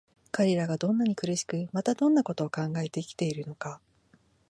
[0.31, 3.79] 彼等がどんなに苦しく、またどんな事を考えて生きているのか、